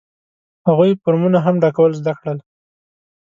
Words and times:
هغوی 0.67 0.91
فورمونه 1.01 1.39
هم 1.45 1.55
ډکول 1.63 1.91
زده 1.99 2.13
کړل. 2.19 2.37